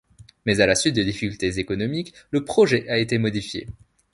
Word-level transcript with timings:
Mais 0.47 0.61
à 0.61 0.65
la 0.65 0.73
suite 0.73 0.95
de 0.95 1.03
difficultés 1.03 1.59
économiques, 1.59 2.15
le 2.31 2.43
projet 2.43 2.89
a 2.89 2.97
été 2.97 3.19
modifié. 3.19 3.67